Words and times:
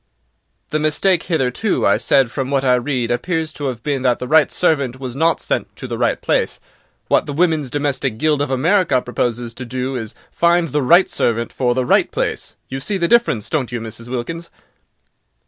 "The 0.71 0.79
mistake 0.79 1.21
hitherto," 1.29 1.85
I 1.85 1.97
said, 1.97 2.31
"from 2.31 2.49
what 2.49 2.65
I 2.65 2.73
read, 2.73 3.11
appears 3.11 3.53
to 3.53 3.65
have 3.65 3.83
been 3.83 4.01
that 4.01 4.17
the 4.17 4.27
right 4.27 4.51
servant 4.51 4.99
was 4.99 5.15
not 5.15 5.39
sent 5.39 5.75
to 5.75 5.85
the 5.87 5.95
right 5.99 6.19
place. 6.19 6.59
What 7.07 7.27
the 7.27 7.33
Women's 7.33 7.69
Domestic 7.69 8.17
Guild 8.17 8.41
of 8.41 8.49
America 8.49 8.99
proposes 9.03 9.53
to 9.53 9.63
do 9.63 9.95
is 9.95 10.13
to 10.13 10.19
find 10.31 10.69
the 10.69 10.81
right 10.81 11.07
servant 11.07 11.53
for 11.53 11.75
the 11.75 11.85
right 11.85 12.09
place. 12.09 12.55
You 12.67 12.79
see 12.79 12.97
the 12.97 13.07
difference, 13.07 13.47
don't 13.47 13.71
you, 13.71 13.79
Mrs. 13.79 14.07
Wilkins?" 14.09 14.49